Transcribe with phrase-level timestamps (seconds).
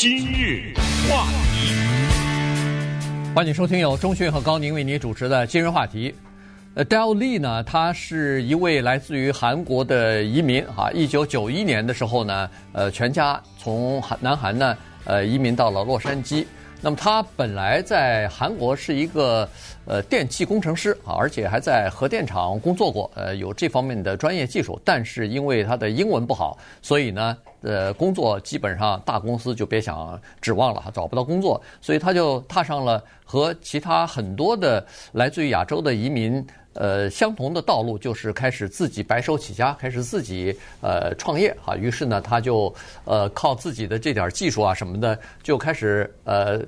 [0.00, 0.72] 今日
[1.10, 1.74] 话题，
[3.34, 6.14] 欢迎收听由钟讯和高宁为您主持的今日话题。
[6.74, 10.88] 呃，Dell Lee 呢，他是一位来自于韩国的移民啊。
[10.94, 16.46] 一九九一年的时候呢，呃，全家从韩南韩呢，呃，移民到了洛杉矶。
[16.80, 19.48] 那么他本来在韩国是一个
[19.84, 24.80] 呃电气工程师啊，而且还在核电厂工作过，呃，有这方面的专业技术。
[24.84, 36.46] 但是因为他的英文不好，所以呢，呃，工作基本上大公司就别想指望了，找不到工作，所以他就踏上了和其他很多的来自于亚洲的移民。
[36.74, 41.74] 呃，相同的道路就是开始自己白手起家，开始自己呃创业哈。
[41.76, 42.72] 于是呢，他就
[43.04, 46.60] 呃靠自己的这点技术啊什么的，就开始呃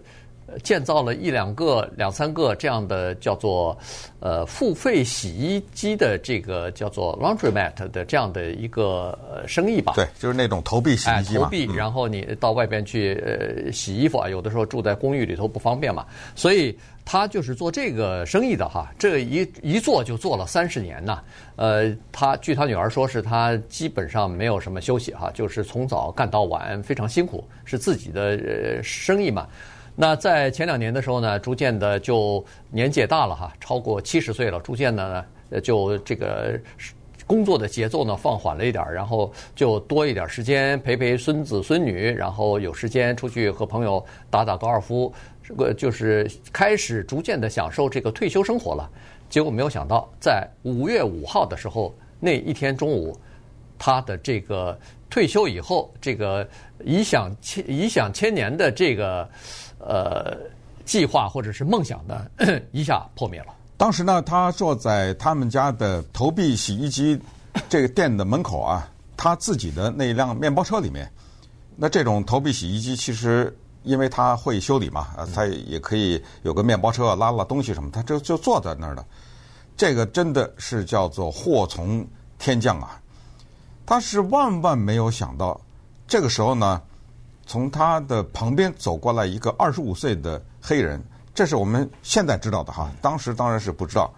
[0.63, 3.77] 建造了一两个、两三个这样的叫做
[4.21, 9.93] 呃付费洗衣机的这个叫做 laundromat 的这样的一个生意吧。
[9.97, 11.45] 对，就是那种投币洗衣机嘛。
[11.45, 16.77] 投币，然后你到外边去呃洗衣服啊，有的时候住在公寓里头不方便嘛，所以。
[17.03, 21.21] 他就是做这个生意的哈，这一一做就做了三十年呐。
[21.57, 28.39] 呃，他据他女儿说，是他基本上没有什么休息哈，就是从早干到晚，非常辛苦，是自己的
[28.77, 29.49] 呃生意嘛。
[30.01, 36.59] 那在前两年的时候呢，逐渐的就年纪也大了哈，超过七十岁了，逐渐的呢，就这个
[37.27, 45.13] 工作的节奏呢放缓了一点，然后就多一点时间陪陪孙子孙女，然后有时间出去和朋友打打高尔夫。
[45.43, 48.89] 这个就是开始逐渐的享受这个退休生活了，
[49.29, 53.15] 结果没有想到，在五月五号的时候那一天中午，
[53.79, 54.79] 他的这个
[55.11, 56.49] 退休以后，这个
[56.85, 59.29] 颐享千颐享千年的这个
[59.81, 60.37] 呃
[60.85, 62.27] 计划或者是梦想呢，
[62.73, 63.47] 一下破灭了。
[63.77, 67.21] 当时呢，他坐在他们家的投币洗衣机
[67.69, 71.11] 这个店的门口啊，他自己的那一辆面包车里面，
[71.77, 73.57] 那这种投币洗衣机其实。
[73.83, 79.03] 因为他会修理嘛，他也可以有个面包车拉拉东西什么，他就就坐在那儿了。
[79.75, 82.07] 这个真的是叫做祸从
[82.39, 83.01] 天降啊！
[83.87, 85.59] 他是万万没有想到，
[86.07, 86.83] 这个时候呢，
[87.51, 91.03] 从他的旁边走过来一个二十五岁的黑人，
[91.35, 94.09] 这是我们现在知道的哈，当时当然是不知道。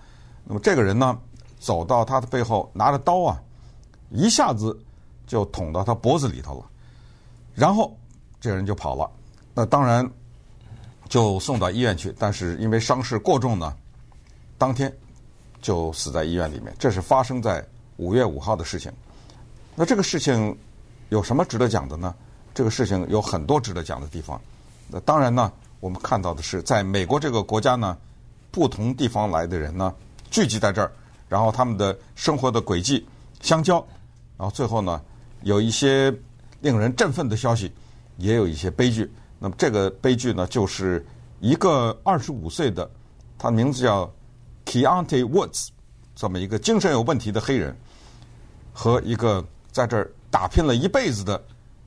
[0.44, 1.18] 那么这个人呢，
[1.58, 3.42] 走到他的背后，拿着刀啊，
[4.10, 4.78] 一下子
[5.26, 6.66] 就捅到他脖子里头了，
[7.54, 7.96] 然后
[8.38, 9.10] 这人就跑了。
[9.54, 10.06] 那当然
[11.08, 13.74] 就送到医院去，但是因为伤势过重呢，
[14.58, 14.94] 当天
[15.62, 16.70] 就死在医院里面。
[16.78, 17.66] 这是发生在
[17.96, 18.92] 五月五号的事情。
[19.74, 20.54] 那这个事情
[21.08, 22.14] 有什么值得讲的呢？
[22.54, 24.40] 这个事情有很多值得讲的地方。
[24.88, 27.96] 那当然呢，我们看到的是，在美国这个国家呢，
[28.50, 29.94] 不同地方来的人呢
[30.30, 30.92] 聚集在这儿，
[31.28, 33.06] 然后他们的生活的轨迹
[33.40, 33.76] 相交，
[34.36, 35.00] 然后最后呢，
[35.42, 36.14] 有一些
[36.60, 37.72] 令人振奋的消息，
[38.18, 39.10] 也有一些悲剧。
[39.38, 41.04] 那么这个悲剧呢，就是
[41.40, 42.88] 一个二十五岁的，
[43.38, 44.08] 他名字叫
[44.66, 45.68] Keontae Woods，
[46.14, 47.76] 这么一个精神有问题的黑人，
[48.72, 51.42] 和一个在这儿打拼了一辈子的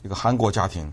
[0.06, 0.88] 一个韩国家庭，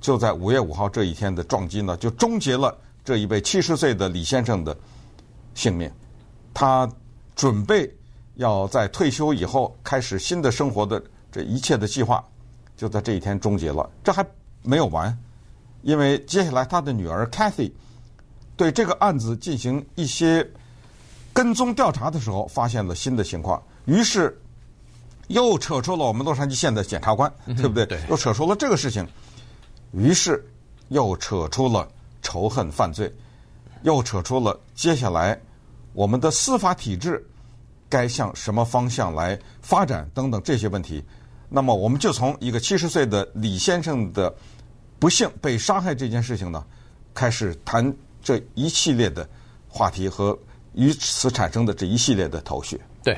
[0.00, 2.72] 就在五月五号这一天的撞击呢，就终结了
[3.04, 4.76] 这一位七十岁的李先生的
[5.56, 5.90] 性命。
[6.54, 6.88] 他
[7.34, 7.92] 准备
[8.36, 12.24] 要在退休以后开始新的生活的这一切的计划，
[12.76, 13.90] 就在这一天终结了。
[14.04, 14.24] 这还
[14.62, 15.16] 没有完。
[15.82, 17.72] 因为接下来他的女儿 Kathy
[18.56, 20.48] 对这个案子进行一些
[21.32, 24.40] 跟踪调查的时候，发现了新的情况，于是
[25.28, 27.86] 又扯出了我们洛杉矶县的检察官，对不对？
[27.86, 27.98] 对。
[28.10, 29.06] 又扯出了这个事情，
[29.92, 30.44] 于是
[30.88, 31.88] 又扯出了
[32.20, 33.10] 仇恨犯罪，
[33.82, 35.40] 又扯出了接下来
[35.92, 37.24] 我们的司法体制
[37.88, 41.02] 该向什么方向来发展等等这些问题。
[41.48, 44.34] 那么，我们就从一个七十岁的李先生的。
[45.00, 46.64] 不幸被杀害这件事情呢，
[47.14, 49.28] 开始谈这一系列的
[49.68, 50.36] 话题和
[50.72, 52.80] 与此产生的这一系列的头绪。
[53.04, 53.16] 对，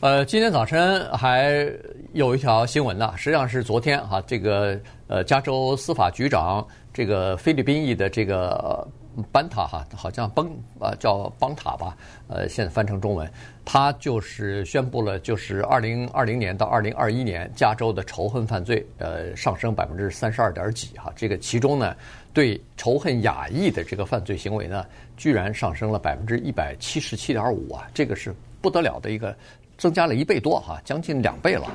[0.00, 1.68] 呃，今天早晨还
[2.12, 4.78] 有一条新闻呢，实际上是昨天哈，这个
[5.08, 6.64] 呃，加州司法局长
[6.94, 8.86] 这个菲律宾裔的这个。
[9.32, 11.96] 班塔哈，好像崩啊，叫邦塔吧，
[12.28, 13.28] 呃，现在翻成中文，
[13.64, 21.96] 他就是宣布了，就是二零二零年到二零二一年，加州的仇恨犯罪，呃，上升百分之三十二点几哈，这个其中呢，
[22.32, 24.86] 对仇恨亚裔的这个犯罪行为呢，
[25.16, 29.36] 居然上升了百分之一百七十七点五啊，这个是不得了的一个，
[29.78, 31.66] 增加了一倍多哈，将近两倍了。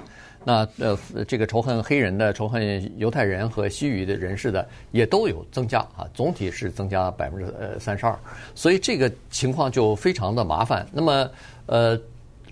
[0.45, 8.19] 那呃，这个仇恨黑人的、仇恨犹太人和西语的人士的，也都有增加啊，总体是增加百分之呃三十二，
[8.53, 10.85] 所以这个情况就非常的麻烦。
[10.91, 11.31] 那么
[11.65, 11.97] 呃，《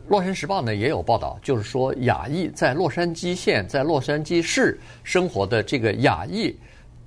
[0.08, 6.58] 洛杉矶时报》呢也有报道，就是说亚裔在洛杉矶县、在洛杉矶市生活的这个亚裔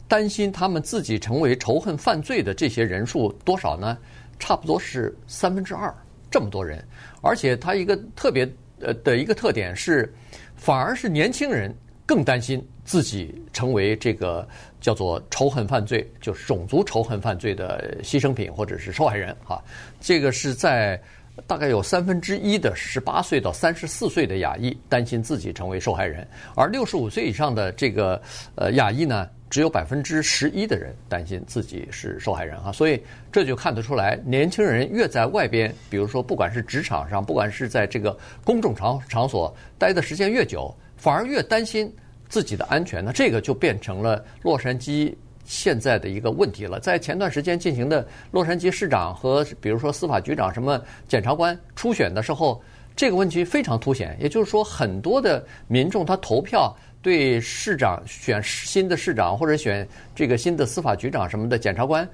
[0.07, 3.97] 担心他们自己成为仇恨犯罪的这些人数多少呢？
[4.39, 5.95] 差不多是三分之二，
[6.31, 6.85] 这么多人。
[7.25, 8.47] 而且他一个特别
[8.81, 10.13] 呃的一个特点是，
[10.55, 11.75] 反而是年轻人
[12.05, 14.47] 更担心自己成为这个
[14.81, 19.63] 叫做仇恨犯罪，就是种族仇恨犯罪的牺牲品或者是受害人哈。
[20.01, 21.01] 这个是在。
[21.49, 26.25] 大概有三分之一的十八岁到三十四岁的亚裔担心自己成为受害人，
[26.55, 28.23] 而六十五岁以上的这个
[28.55, 32.73] 呃亚裔呢，只有百分之十一的人担心自己是受害人啊。
[32.73, 41.95] 所以这就看得出来，年轻人越在外边，比如说不管是职场上，不管是在这个公众场场所待的时间越久，反而越担心
[42.29, 43.05] 自己的安全。
[43.05, 45.15] 那这个就变成了洛杉矶。
[45.47, 52.63] 现在的一个问题了，在前段时间进行的洛杉矶市长和比如说司法局长、什么检察官初选的时候，
[52.97, 54.17] 这个问题非常凸显。
[54.19, 56.75] 也就是说，很多的民众他投票
[57.05, 62.09] 对市长选新的市长或者选这个新的司法局长什么的检察官，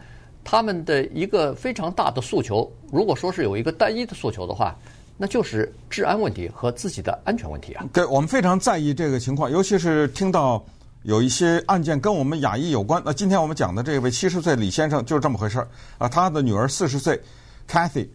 [0.45, 4.77] 他们的一个非常大的诉求，如果说是有一个单一的诉求的话，
[5.17, 7.87] 那就是治安问题和自己的安全问题啊。
[7.93, 10.63] 对，我们非常在意这个情况，尤其是听到。
[11.05, 13.03] 有一些案件跟我们亚裔有关。
[13.03, 15.67] 那今天我们讲的这位七十岁李先生就是这么回事儿
[15.97, 16.07] 啊。
[16.07, 17.19] 他的女儿四十岁
[17.67, 18.07] ，Cathy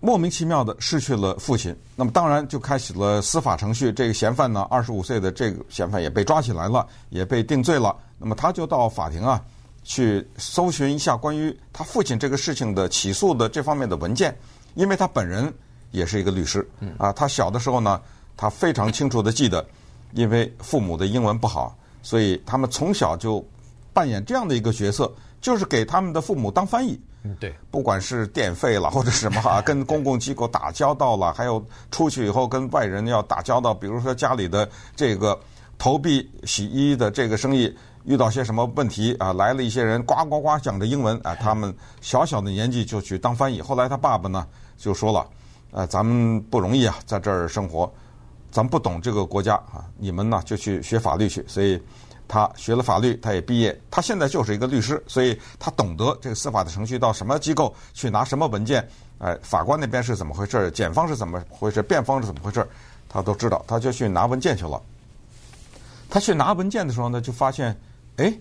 [0.00, 1.74] 莫名其妙的失去了父亲。
[1.96, 3.92] 那么当然就开启了司法程序。
[3.92, 7.96] 这个嫌犯呢，二十五岁的这个嫌犯也被抓起来了，也被定罪了。
[8.18, 9.42] 那么他就到法庭啊
[9.82, 14.36] 去搜寻一下关于他父亲这个事情的起诉的这方面的文件，
[14.74, 15.52] 因为他本人
[15.90, 16.68] 也是一个律师。
[16.98, 18.00] 啊，他小的时候呢，
[18.36, 19.66] 他非常清楚的记得，
[20.12, 21.76] 因为父母的英文不好。
[22.00, 23.44] 所以他们从小就
[23.92, 27.00] 扮演这样的一个角色，就是给他们的父母当翻译。
[27.24, 27.54] 嗯，对。
[27.70, 35.38] 不管是电费了或者什么哈， 跟公共机构打交道了，还有出去以后跟外人要打交道，比如说家里的这个
[35.76, 43.60] 投币洗衣的这个生意遇到些什么问题啊，来了一些人呱呱呱讲着英文啊，他们小小的年纪就去当翻译。
[43.60, 44.46] 后来他爸爸呢
[44.76, 45.26] 就说了，
[45.72, 47.92] 呃，咱们不容易啊，在这儿生活。
[48.50, 51.44] 咱们不懂这个国家啊，你们呢就去学法律去。
[51.46, 51.80] 所以
[52.28, 53.76] 他学了法律，他也毕业。
[53.90, 58.86] 他现在就是一个律师，所以他懂得这个司法的程序到什么机构去拿什么文件，
[59.18, 62.64] 哎，法官那边是怎么回事，检方是怎么回事，辩方是怎么回事，
[63.08, 63.64] 他都知道。
[63.66, 64.80] 他就去拿文件去了。
[66.10, 67.76] 他去拿文件的时候呢，就发现，
[68.16, 68.32] 哎，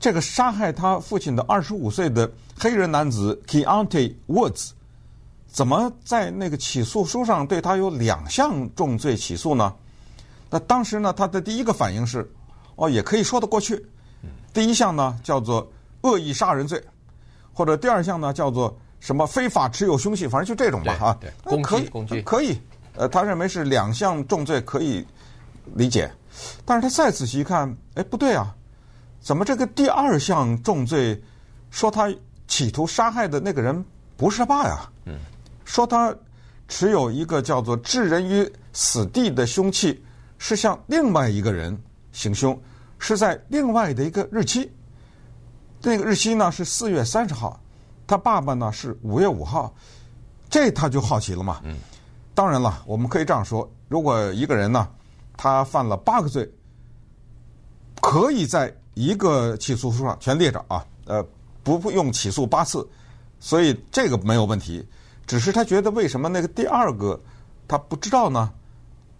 [0.00, 4.70] 这个杀害他父亲的二十五岁的黑人男子 Keontae Woods。
[5.46, 9.72] 怎么在那个起诉书上对他有两项重罪起诉呢？
[10.50, 12.28] 那当时呢，他的第一个反应是，
[12.76, 13.84] 哦，也可以说得过去。
[14.52, 15.70] 第一项呢叫做
[16.02, 16.82] 恶意杀人罪，
[17.52, 21.18] 或者第二项呢叫做什么非法持有凶器，反正就这种吧，哈。
[21.20, 22.58] 对，攻击，攻击，可以。
[22.94, 25.04] 呃，他认为是两项重罪可以
[25.74, 26.10] 理解，
[26.64, 28.54] 但是他再仔细一看，哎，不对啊，
[29.20, 31.20] 怎么这个第二项重罪
[31.70, 32.12] 说他
[32.46, 33.84] 企图杀害的那个人
[34.16, 34.88] 不是他爸呀？
[35.06, 35.18] 嗯。
[35.64, 36.14] 说他
[36.68, 40.04] 持有一个叫做置人于死地的凶器，
[40.38, 41.76] 是向另外一个人
[42.14, 42.58] 行凶，
[42.98, 44.72] 是在另外的一个日期。
[45.82, 47.60] 那个日期呢是四月三十号，
[48.06, 49.74] 他爸爸呢是五月五号，
[50.48, 51.60] 这他就好奇了嘛。
[51.64, 51.76] 嗯。
[52.34, 54.88] 当然了，我们可以这样说：如果一个人呢，
[55.36, 56.50] 他犯了八个罪，
[58.00, 61.24] 可以在一个起诉书上全列着啊，呃，
[61.62, 62.88] 不用起诉八次，
[63.38, 64.84] 所以这个没有问题。
[65.26, 67.20] 只是他觉得为什么那个第二个
[67.66, 68.52] 他不知道呢？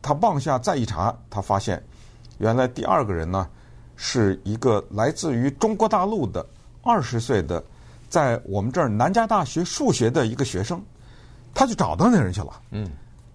[0.02, 1.82] 他往下再一查，他发现
[2.38, 3.46] 原来第二个人呢
[3.96, 6.44] 是一个来自于中国大陆的
[6.82, 7.62] 二十岁的，
[8.08, 10.82] 在我们这儿南加大学数学的一个学生，
[11.54, 12.60] 他就找到那人去了。
[12.70, 12.90] 嗯，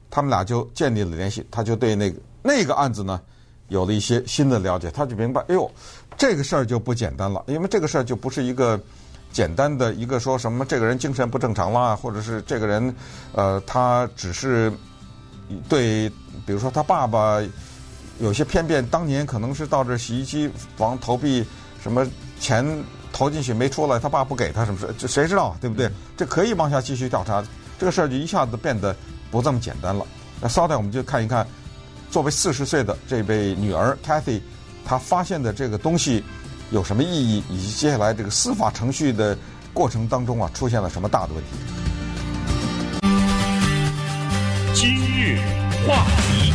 [0.10, 3.22] 他们俩就建立了联系，他就对那个那个案子呢
[3.70, 5.70] 有了一些新的了解，他就明白，哎呦，
[6.18, 8.80] 这个事儿就不简单了，因为这个事儿就不是一个。
[9.32, 12.96] 简单的一个说什么这个人精神不正常啦，或者是这个人，
[13.32, 14.74] 呃，他只是
[15.70, 16.10] 对，
[16.48, 17.40] 比如说他爸爸
[18.20, 21.46] 有些偏见，当年可能是到这洗衣机房投币，
[21.82, 22.06] 什么
[22.40, 22.66] 钱
[23.12, 25.90] 投进去没出来，他爸不给他什么事，这谁知道对不对？
[26.18, 27.44] 这可以往下继续调查，
[27.80, 28.96] 这个事儿就一下子变得
[29.32, 30.06] 不这么简单了。
[30.42, 31.48] 那稍待，我们就看一看，
[32.12, 34.42] 作为四十岁的这位女儿 Kathy，
[34.86, 36.24] 她发现的这个东西。
[36.72, 37.44] 有什么意义？
[37.50, 39.36] 以及接下来这个司法程序的
[39.74, 41.50] 过程当中啊，出现了什么大的问题？
[44.76, 45.40] 今日
[45.88, 46.54] 话题，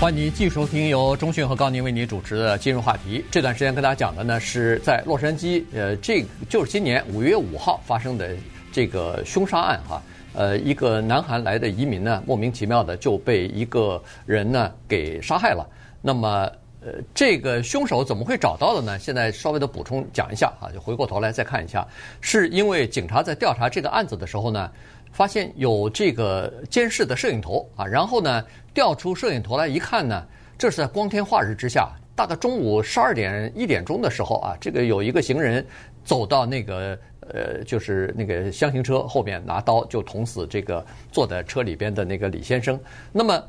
[0.00, 3.24] 欢迎您继续收听由中讯和高宁为您主持的今日话题。
[3.32, 8.36] 这段时间跟大家讲的呢，是在洛杉矶，呃，这就是今年五月五号发生的
[8.70, 10.00] 这个凶杀案哈。
[10.34, 15.68] 呃，一个南韩来的移民呢，莫名其妙的就被一个人呢给杀害了。
[16.00, 16.48] 那么。
[16.80, 18.96] 呃，这个凶手怎么会找到的呢？
[19.00, 21.84] 现在稍微的补充讲一下啊，就回过头来再看一下，
[22.20, 24.70] 是因为警察在调查这个案子的时候呢，
[25.10, 28.44] 发现有这个监视的摄影头啊，然后呢
[28.78, 30.24] 调出摄影头来一看呢，
[30.56, 35.66] 这是在光天化日之下，大概中午十二点一点钟的时候啊，这个有一个行人
[36.04, 42.78] 走到那个呃，就是那个厢型车后面拿刀就捅死这个坐在车里边的那个李先生，
[43.10, 43.42] 那么。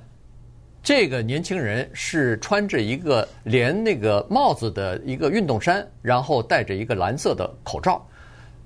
[0.82, 8.02] 这个年轻人是穿着一个连那个帽子的一个运动衫，然后戴着一个蓝色的口罩，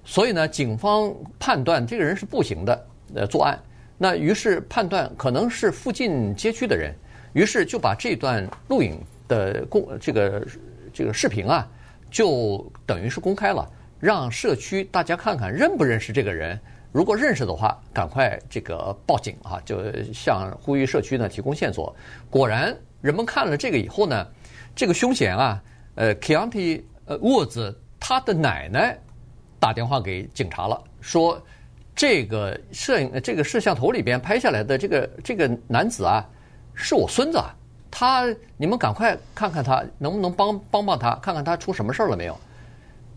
[0.05, 3.60] 所以呢，警方判断这个人是步行的呃作案，
[4.04, 6.94] 那于是判断可能是附近街区的人，
[7.32, 10.46] 于是就把这段录影的公这个
[10.94, 11.66] 这个视频啊，
[12.12, 13.66] 就等于是公开了，
[14.02, 16.60] 让社区大家看看认不认识这个人。
[16.92, 19.58] 如果认识的话，赶快这个报警啊！
[19.64, 19.82] 就
[20.14, 21.96] 向呼吁社区呢提供线索。
[22.30, 24.28] 果然，人们看了这个以后呢，
[24.76, 25.64] 这个凶嫌啊，
[25.96, 29.00] 呃，Keontae 呃沃兹他的奶奶
[29.62, 31.42] 打电话给警察了，说
[31.96, 36.26] 这个摄影这个摄像头里边拍下来的这个这个男子啊，
[36.74, 37.56] 是我孙子啊，
[37.92, 38.26] 他
[38.58, 42.38] 你们赶快看看他能不能帮帮帮他，看看他出什么事儿了没有。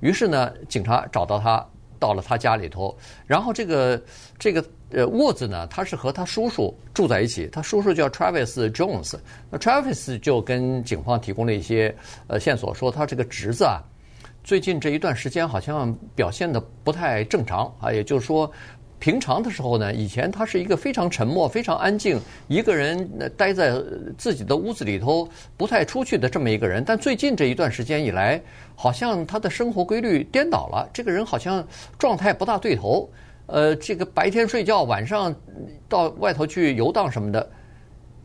[0.01, 1.65] 于是呢，警察找到他。
[1.99, 2.95] 到了他家里头，
[3.27, 4.01] 然后这个
[4.39, 9.15] 这个呃沃兹呢，他是和他叔叔住在一起，他叔叔叫 Travis Jones。
[9.51, 13.81] 那 Travis 就跟警方提供了一些呃线索，说他这个侄子啊，
[14.47, 18.51] 最近这一段时间好像表现得不太正常啊，也就是说。
[18.99, 23.75] 平常的时候呢，以前他是一个非常沉默、非常安静，一个人待在
[24.17, 26.83] 自己的屋子里头，不太出去的这么一个人。
[26.83, 28.41] 但最近这一段时间以来，
[28.75, 30.89] 好像他的生活规律颠倒了。
[30.95, 31.63] 这个人好像
[31.99, 33.07] 状态不大对头。
[33.47, 35.35] 呃，这个白天睡觉，晚上
[35.91, 37.47] 到外头去游荡什么的。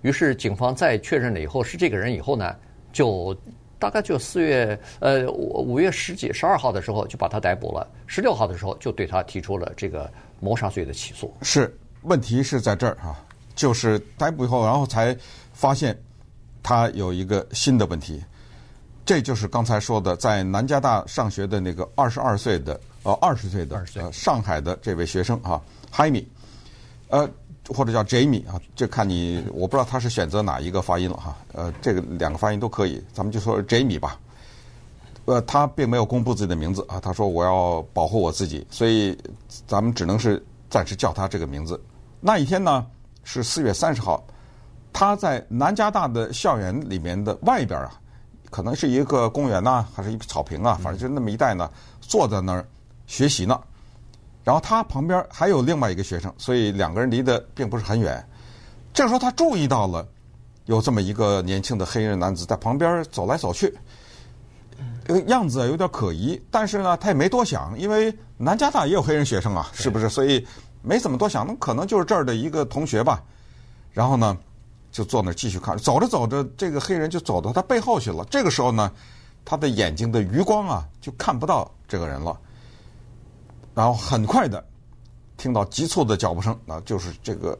[0.04, 2.56] 于是警方再确认了以后是这个人以后呢，
[2.94, 3.36] 就。
[3.82, 7.88] 大概就四月，呃，五月十几、十二号的时候就把他逮捕了。
[8.06, 10.08] 十六号的时候就对他提出了这个
[10.40, 11.34] 谋杀罪的起诉。
[11.42, 13.18] 是，问题是在这儿啊，
[13.56, 15.18] 就是逮捕以后，然后才
[15.52, 16.00] 发现
[16.62, 18.24] 他有一个新的问题。
[19.04, 25.60] 这就是刚才说的，在南加大上学的那个二十二岁的，呃，二十岁的，岁，呃，上海的这位学生啊
[25.92, 26.24] ，Jaime，
[27.10, 27.28] 呃。
[27.68, 31.36] 或者叫 Jamie 啊，这看你，我不知道他是选择哪一个发音了哈。
[31.54, 34.20] 呃，这个两个发音都可以，咱们就说 Jamie 吧。
[35.26, 39.16] 呃，他并没有公布自己的名字啊，他说我要保护我自己，所以
[39.68, 41.80] 咱们只能是暂时叫他这个名字。
[42.20, 42.86] 那一天呢
[43.24, 44.22] 是四月三十号，
[44.92, 47.94] 他在南加大的校园里面的外边啊，
[48.50, 51.70] 可能是一个公园呐，还是一草坪啊，反正就那么一带呢，
[52.02, 52.68] 坐在那儿
[53.06, 53.62] 学习呢。
[54.44, 58.24] 然后他旁边还有另外一个学生，所以两个人离得并不是很远。
[58.94, 60.06] 这时候他注意到了
[60.66, 63.74] 有这么一个年轻的黑人男子在旁边走来走去，
[65.06, 66.42] 这个样子有点可疑。
[66.50, 70.10] 但是呢，他也没多想，因为南加大也有黑人学生啊，是不是？
[70.10, 70.46] 所以
[70.82, 73.22] 没怎么多想，那可能就是这儿的一个同学吧。
[73.92, 74.38] 然后呢，
[74.92, 75.78] 就坐那儿继续看。
[75.78, 78.26] 走着走着，这个黑人就走到他背后去了。
[78.26, 78.92] 这个时候呢，
[79.46, 82.38] 他的眼睛的余光啊，就看不到这个人了。
[83.74, 84.64] 然后很快的
[85.38, 87.58] 听到急促的脚步声，那就是这个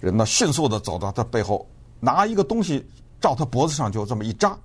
[0.00, 1.66] 人呢迅速的走到他背后，
[2.00, 2.84] 拿一个东西
[3.20, 4.56] 照他脖子上就这么一扎。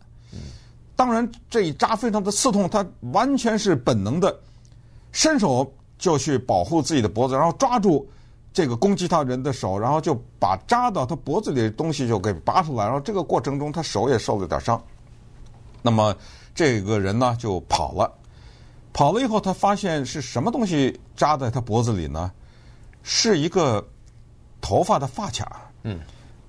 [0.96, 4.36] 当然这一扎非常的刺痛，他完全是本能的
[5.12, 8.08] 伸手就去保护自己的脖子，然后抓住
[8.52, 12.86] 这个攻击他人的手，然后就把扎到他脖子里的东西就给拔出来。
[12.86, 14.82] 然后这个过程中他手也受了点伤。
[15.84, 16.16] 那么
[16.56, 18.12] 这个人呢就跑了。
[18.94, 22.32] 跑了以后，他发现是什么东西扎在他脖子里呢？
[23.04, 23.86] 是一个
[24.60, 25.70] 头发的发卡。
[25.84, 26.00] 嗯，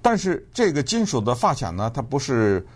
[0.01, 2.67] 但是这个金属的发卡呢，它不是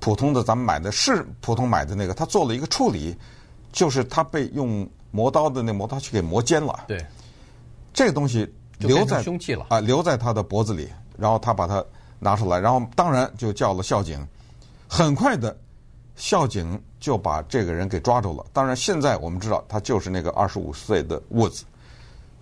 [0.00, 2.12] 普通的咱们买的，是普通买的那个。
[2.12, 3.16] 他做了一个处理，
[3.72, 6.84] 就是他被用磨刀的那磨刀去给磨尖了。
[6.88, 7.04] 对，
[7.94, 11.82] 这个东西留在凶器了啊，留在他的脖子里，然后他把它
[12.18, 14.26] 拿出来，然后当然就叫了校警。
[14.88, 15.56] 很快的。
[16.16, 18.44] 校警就把这个人给抓住了。
[18.52, 21.64] 当然，现在我们知道他就是那个二十五岁的沃兹。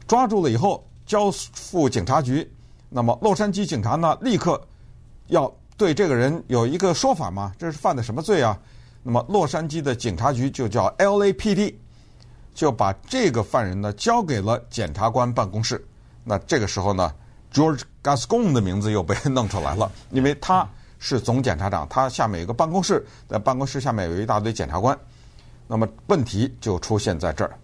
[0.06, 2.48] 抓住了以后，交付警察局。
[2.88, 4.60] 那么，洛杉矶警察呢，立刻
[5.26, 7.52] 要对这个人有一个说法嘛？
[7.58, 8.56] 这是犯的什么罪啊？
[9.02, 11.74] 那么，洛杉矶的警察局就叫 LAPD，
[12.54, 15.84] 就把这个犯人呢交给了检察官办公室。
[16.22, 17.12] 那这个时候呢
[17.52, 20.66] ，George Gascon 的名字又被弄出来了，因为他。
[20.98, 24.98] 是总检察长，他下面有个办公室，在办公室下面有一大堆检察官。
[25.66, 27.56] 那么问题就出现在这儿，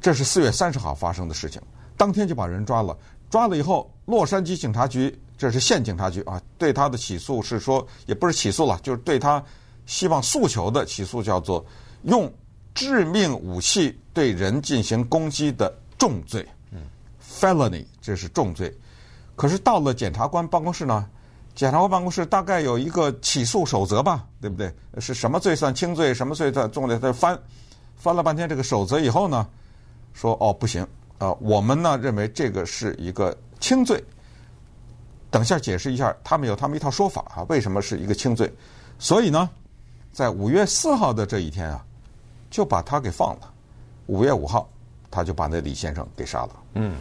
[0.00, 1.60] 这是四月三十号发生的事情，
[1.96, 2.96] 当天就把人抓了。
[3.28, 9.42] 抓了以后，洛杉矶警察局，这是县警察局啊，对他的起诉是说，也不是起诉了，就是对他
[9.84, 11.64] 希望诉求的起诉叫做
[12.02, 12.32] 用
[12.72, 16.82] 致命武器对人进行攻击的重罪，嗯
[17.20, 18.72] ，felony，这是重罪。
[19.34, 21.08] 可是到了检察官办公室呢，
[21.56, 24.70] 检察官办公室大概有一个起诉守则吧，对不对？
[24.98, 26.98] 是什么罪算轻罪，什么罪算重罪？
[26.98, 27.36] 他翻
[27.96, 29.48] 翻了半天这个守则以后呢，
[30.12, 30.82] 说哦不行，
[31.16, 34.04] 啊、呃，我们呢认为这个是一个轻罪。
[35.30, 38.52] 等下解释一下，他们有他们一套说法啊，为什么是一个轻罪？
[38.98, 39.48] 所以呢，
[40.12, 41.82] 在五月四号的这一天啊，
[42.50, 43.50] 就把他给放了。
[44.06, 44.68] 五月五号，
[45.10, 46.50] 他就把那李先生给杀了。
[46.74, 46.96] 嗯。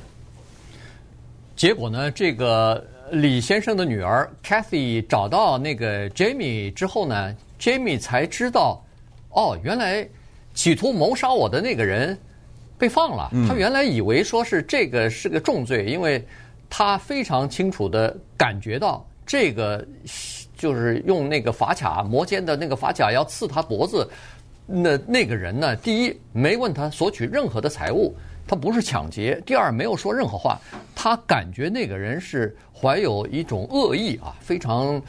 [1.55, 8.83] 结果呢，这个李先生的女儿 Kathy 找到那个 Jamie 之后呢，Jamie 才知道，
[9.29, 10.07] 哦，原来
[10.53, 12.17] 企图谋杀我的那个人
[12.77, 13.29] 被放了。
[13.47, 16.25] 他原来以为说是这个是个重罪，因为。
[16.67, 19.85] 他非常清楚的感觉到，这个
[20.57, 24.05] 就是用那个发卡磨尖的那个发卡要刺他脖子，
[24.65, 28.13] 那那个人呢，第一没问他索取任何的财物，
[28.47, 30.59] 他不是抢劫；第二没有说任何话，
[30.95, 35.01] 他感觉那个人是怀有一种恶意啊，非常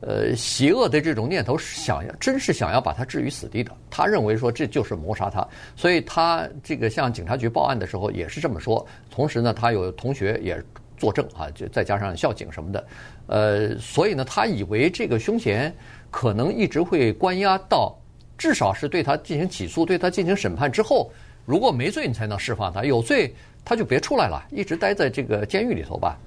[0.00, 3.72] 呃邪恶的这种念头，想要真是想要把他置于死地的。
[3.90, 5.46] 他认为说这就是谋杀他，
[5.76, 8.86] 所以他这个向警察局报案的时候也是这么说。
[9.10, 10.62] 同时呢，他有同学也。
[10.98, 12.86] 作证啊，就再加上校警什么的，
[13.26, 15.74] 呃，所以呢，他以为这个凶嫌
[16.12, 17.92] 可能一直会关押到，
[18.38, 21.10] 至少是对他进行起诉、对他进行审判之后，
[21.52, 26.18] 如果没罪，你才能释放他；有罪，他就别出来了，一直待在这个监狱里头吧。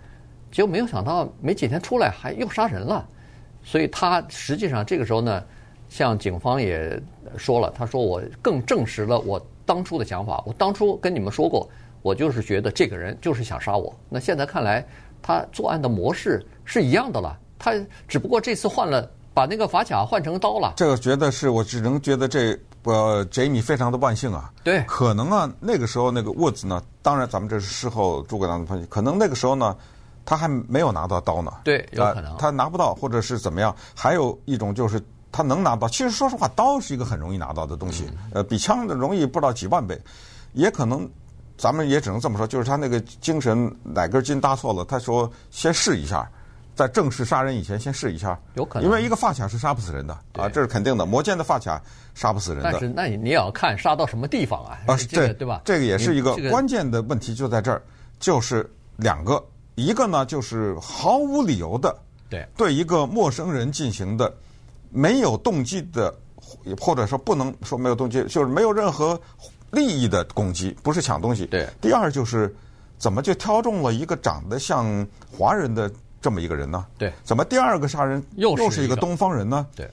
[0.51, 3.03] 结果没有想到，没几天出来，还又杀人了。
[3.63, 5.43] 所以他实际上这个时候呢，
[5.89, 7.01] 向警方也
[7.37, 11.67] 说了，他说：“我更证实了我当初的想法，我当初跟你们说过。”
[12.03, 13.91] 我就是觉得这个人就是想杀我。
[14.07, 14.85] 那现在看来，
[15.23, 17.35] 他作案的模式是一样的了。
[17.57, 17.73] 他
[18.07, 20.73] 只不过这次换了，把那个发卡换成刀了。
[20.77, 24.51] 这个觉得是我只能觉得这呃，Jamie 非常的万幸啊。
[24.63, 29.75] 对，可能啊，那个时候那个 Woods 呢，当然咱们这是事后诸葛亮的分析，可能那个时候呢，
[30.25, 31.51] 他还没有拿到刀呢。
[31.63, 33.75] 对，有可能、呃、他拿不到，或者是怎么样？
[33.93, 34.99] 还有一种就是
[35.31, 35.87] 他能拿到。
[35.87, 40.01] 其实说实话，刀是一个很容易拿到的东西，嗯、呃，比枪的容易不知道几万倍，
[40.53, 41.07] 也可能。
[41.57, 44.83] 咱们也只能这么说，就是他那个精神哪根筋搭错了。
[44.83, 46.29] 他说先试一下，
[46.75, 48.37] 在正式杀人以前先试一下。
[48.55, 51.05] 有可能，因为一个发卡是杀不死人的啊，这是肯定的。
[51.05, 51.81] 魔剑的发卡
[52.13, 52.69] 杀不死人的。
[52.71, 54.77] 但是那你你也要看杀到什么地方啊？
[54.85, 55.61] 啊，这个、对吧？
[55.65, 57.81] 这个也是一个关键的问题，就在这儿，
[58.19, 59.43] 就是两个，
[59.75, 61.95] 一个呢就是毫无理由的
[62.29, 64.31] 对对一个陌生人进行的
[64.91, 66.13] 没有动机的，
[66.79, 69.19] 或者说不能说没有动机，就是没有任何。
[69.71, 71.47] 利益的攻击不是抢东西。
[71.47, 71.67] 对。
[71.81, 72.55] 第二就是，
[72.97, 75.91] 怎么就挑中了一个长得像华人的
[76.25, 76.83] 这么一个人呢？
[76.97, 77.13] 对。
[77.23, 79.67] 怎么第二个杀人又是一个东方人呢？
[79.75, 79.87] 对。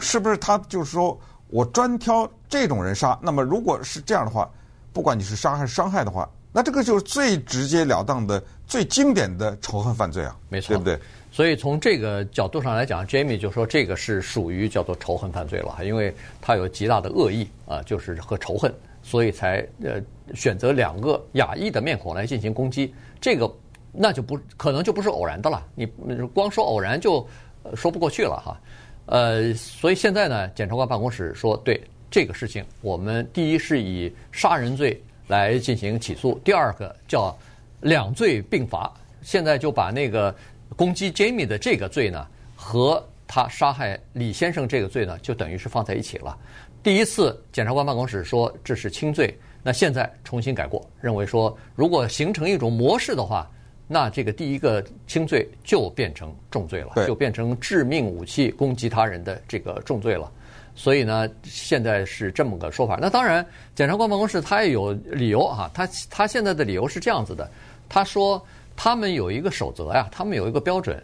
[0.00, 3.18] 是不是他就是说我专挑这种人杀？
[3.20, 4.48] 那么如果是这样的话，
[4.92, 10.36] 不管你是杀还是伤害的话，那这个就是最直截了当的、最经典的仇恨犯罪啊！
[10.48, 10.96] 没错，对不对？
[11.32, 18.72] 所以从这个角度上来讲，Jamie 就说这个是属于叫做仇恨犯罪了，因为他有极大的恶意啊，就是和仇恨。
[19.02, 20.00] 所以才呃
[20.32, 23.46] 选择两个亚裔的面孔来进行攻击，这个
[23.94, 25.64] 那就不可能就不是偶然的了。
[25.74, 25.86] 你
[26.34, 27.26] 光说偶然就
[27.74, 28.60] 说不过去了哈。
[29.06, 31.80] 呃，所以现在呢，检察官办公室说，对
[32.10, 37.36] 这个事情，我们第一是以杀人罪来进行起诉，第二个叫
[37.80, 38.92] 两罪并罚。
[39.20, 40.34] 现在就把那个
[40.76, 42.26] 攻击 Jamie 的这个罪呢，
[42.56, 46.36] 和他杀害李先生这个罪呢，就等于是放在一起了。
[46.82, 53.50] 第一次，检察官办公室说这是轻罪，那现在重新改过，认为说如果形成一种模式的话，
[53.86, 60.30] 那这个第一个轻罪就变成重罪了，就变成致命武器攻击他人的这个重罪了。
[60.74, 62.98] 所以呢，现在是这么个说法。
[63.00, 63.44] 那当然，
[63.74, 67.48] 检察官办公室他也有理由啊，他他现在的理由是这样子的，
[67.88, 68.44] 他说
[68.74, 71.00] 他们有一个守则呀，他们有一个标准，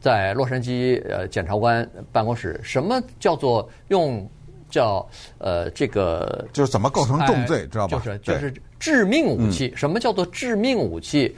[0.00, 4.28] 在洛杉矶呃检察官办公室，什么叫做用。
[4.70, 5.06] 叫
[5.38, 7.98] 呃，这个就是怎么构成重罪，哎、知道吧？
[7.98, 9.72] 就是就是致命武器。
[9.76, 11.36] 什么叫做致命武器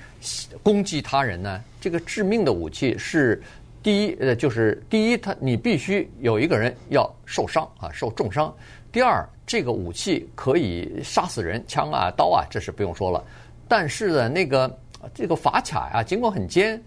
[0.62, 1.61] 攻击他人呢？
[1.81, 3.42] 这个致命的武器是
[3.83, 8.55] 第一，呃，就是第一，他你必须有一个人要受伤啊，受重伤。
[8.92, 13.25] 第二，这个武器可以杀死人，枪啊、刀啊，这是不用说了。
[13.66, 14.79] 但是呢，那个
[15.14, 16.81] 这个法卡啊，尽管很尖，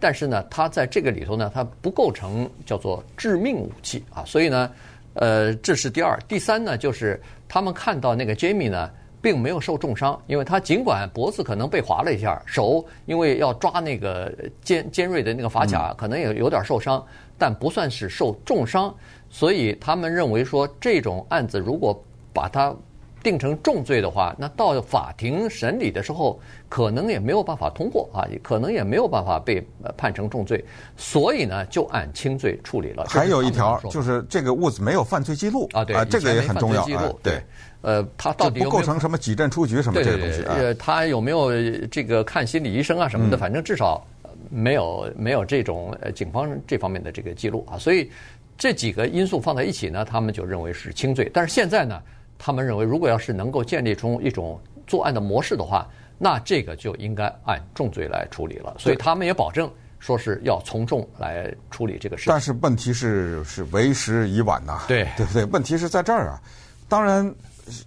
[0.00, 4.70] 但是呢，它在这个里头呢，它不构成叫做致命武器啊，所以呢。
[5.14, 17.04] 呃，这是第二，第三呢，就是他们看到那个 Jamie 呢，并没有受重伤，因为他尽管脖子可能被划了一下，手因为要抓那个尖尖锐的那个发卡，可能也有点受伤，
[17.36, 18.94] 但不算是受重伤。
[19.28, 22.74] 所以他们认为说这种案子如果把它
[23.22, 29.62] 定成重罪的话，那到法庭审理的时候，可能也没有办法通过啊，可能也没有办法被
[29.96, 30.64] 判成重罪，
[30.96, 33.04] 所以呢，就按轻罪处理了。
[33.08, 37.12] 还有一条就是这个物子没有犯罪记录啊，对啊，这个也很重要啊。
[37.22, 37.42] 对，
[37.82, 41.50] 呃，他到底不构成什么几镇出局什么这个东西呃，他有没有
[41.88, 43.36] 这个看心理医生啊什么的？
[43.36, 44.02] 反正至少
[44.48, 48.10] 没有没有这种呃警方这方面的这个记录啊，所以
[48.56, 51.30] 这几个因素放在一起呢，他们就认为是轻罪。
[51.34, 52.00] 但是现在呢？
[52.42, 58.74] 他们认为，如果要是能够建立出一种作案的模式的话，那这个就应该按重罪来处理了。
[58.78, 62.32] 所以他们也保证说是要从重来处理这个事情。
[62.32, 65.44] 但是问题是，是为时已晚呐，对对不对？
[65.44, 66.40] 问题是在这儿啊。
[66.88, 67.30] 当然，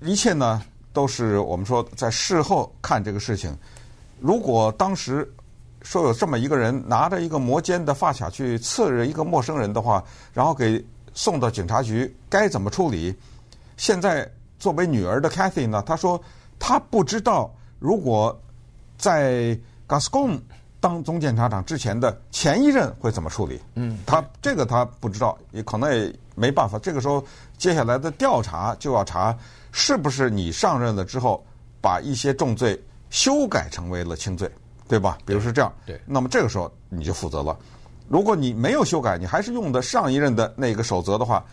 [0.01, 0.61] 一切呢
[0.93, 3.57] 都是我们说在事后看这个事情。
[4.19, 5.27] 如果当时
[5.81, 10.83] 说有这么一个人拿着一个磨尖的发卡去刺着一个陌生人的话，然后给
[11.15, 13.15] 送到警察局，该怎么处理？
[13.77, 14.29] 现在。
[14.59, 16.21] 作为女儿的 Cathy 呢，她说
[16.59, 18.39] 她不知道，如果
[18.97, 20.39] 在 Gascon
[20.79, 23.59] 当总检察长之前的前一任会怎么处理。
[23.75, 26.79] 嗯，她这个她不知道，也可能也没办法。
[26.79, 27.23] 这个时候
[27.57, 29.37] 接下来的调查就要查
[29.71, 31.43] 是不是你上任了之后
[31.81, 34.49] 把一些重罪修改成为了轻罪，
[34.87, 35.17] 对吧？
[35.25, 35.71] 比如是这样。
[35.85, 35.99] 对。
[36.05, 37.57] 那么这个时候你就负责了。
[38.09, 41.43] 如果你没有修改，你还是用的上一任的那个守则的话，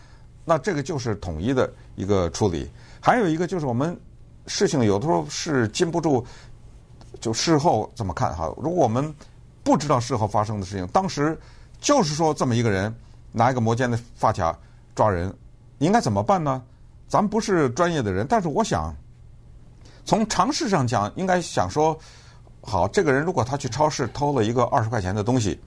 [0.43, 2.69] 那这个就是统一的一个处理。
[3.01, 3.99] 还有一个就是我们
[4.45, 6.23] 事情有的时候是禁不住，
[7.19, 8.45] 就事后怎么看哈？
[8.57, 9.13] 如果我们
[9.63, 11.37] 不知道事后发生的事情，当时
[11.79, 12.93] 就是说这么一个人
[13.31, 14.55] 拿一个摩肩的发卡
[14.93, 15.33] 抓人，
[15.79, 16.61] 应该怎么办呢？
[17.07, 18.95] 咱不是专业的人，但是我想
[20.05, 21.97] 从常识上讲，应该想说，
[22.61, 25.59] 好，这个人如果他去超市偷了一个二十块钱的东西，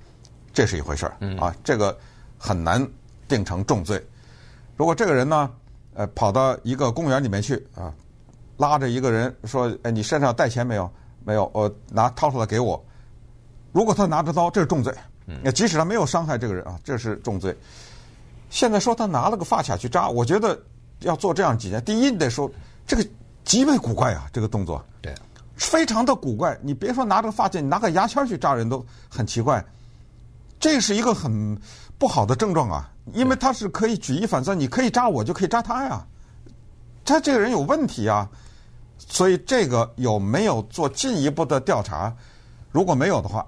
[0.53, 1.99] 这是一回事儿啊，这个
[2.39, 2.87] 很难
[3.27, 4.01] 定成重罪。
[4.77, 5.51] 如果这个人呢？
[5.95, 7.93] 呃，跑到一个公园里面去啊，
[8.57, 10.91] 拉着一个人说：“哎，你身上带钱没有？
[11.25, 12.85] 没有，我拿掏出来给我。”
[13.73, 14.95] 如果他拿着刀，这是重罪。
[15.43, 17.57] 那即使他没有伤害这个人啊，这是重罪。
[18.51, 20.61] 现在说他拿了个发卡去扎，我觉得
[21.01, 21.83] 要做这样几件。
[21.83, 22.51] 第一，你得说
[22.87, 23.05] 这个
[23.45, 25.15] 极为古怪啊，这个动作，对，
[25.57, 26.57] 非常的古怪。
[26.63, 29.65] 你别说拿着个发卡，你拿个牙签去扎人都很奇怪。
[30.61, 31.59] 这是一个很
[31.99, 32.91] 不好的症状啊。
[33.13, 36.05] 因为他是可以举一反三，你可以扎我，就可以扎他呀。
[37.05, 38.29] 他这个人有问题啊，
[38.99, 42.15] 所以这个有没有做进一步的调查？
[42.73, 43.47] 如果没有的话，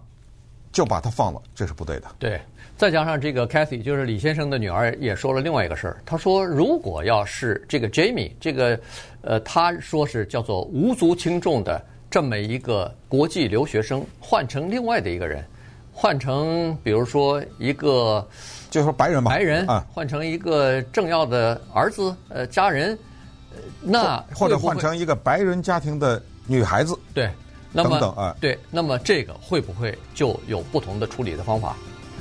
[0.71, 2.07] 就把他放了，这是不对的。
[2.19, 2.41] 对，
[2.77, 5.97] 再加上这个 Kathy，就是李先生的女儿，也说了另外一个事儿。
[6.05, 8.79] 她说，如果要是这个 Jamie，这个
[9.23, 15.43] 呃，他说是叫做无足轻重的这么一个国际留学生，换成另外的一个人，
[15.99, 18.27] 换成比如说一个。
[18.69, 22.99] 就说白人吧，白人啊，换成一个政要的儿子，呃，家人，
[23.81, 27.31] 那或者换成一个白人家庭的女孩子，对，
[27.73, 31.75] 那么等等啊，对，那么这个会不会就有不同的处理的方法？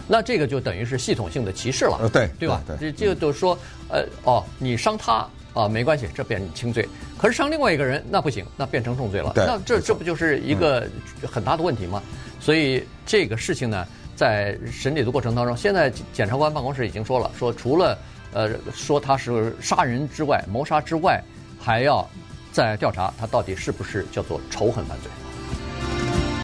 [0.07, 2.61] 那这个就等于是系统性的歧视了，呃，对，对吧？
[2.79, 3.57] 对，就是说，
[3.89, 10.87] 呃，哦，你伤他啊，没关系，这变轻罪，可是伤另外一个人那不行，那变成重罪了，那这这不就是一个
[11.29, 12.01] 很大的问题吗？
[12.45, 17.97] 所以这个事情呢，在审理的过程当中，现在检察官办公室已经说了，说除了
[18.33, 21.19] 呃说他是杀人之外，谋杀之外，
[21.59, 22.07] 还要
[22.51, 25.09] 再调查他到底是不是叫做仇恨犯罪。